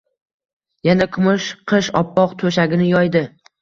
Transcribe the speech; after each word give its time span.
Yana 0.89 1.07
kumush 1.19 1.53
qish 1.75 1.93
oppoq 2.03 2.37
to`shagini 2.43 2.93
yoydi 2.93 3.29